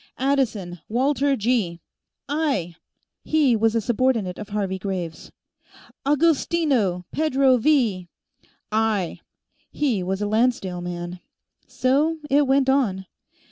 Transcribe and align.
"Addison, 0.17 0.79
Walter 0.89 1.35
G." 1.35 1.79
"Aye!" 2.27 2.73
He 3.23 3.55
was 3.55 3.75
a 3.75 3.81
subordinate 3.81 4.39
of 4.39 4.49
Harvey 4.49 4.79
Graves. 4.79 5.31
"Agostino, 6.07 7.05
Pedro 7.11 7.57
V." 7.57 8.07
"Aye!" 8.71 9.19
He 9.69 10.01
was 10.01 10.19
a 10.19 10.25
Lancedale 10.25 10.81
man. 10.81 11.19
So 11.67 12.17
it 12.31 12.47
went 12.47 12.67
on. 12.67 13.05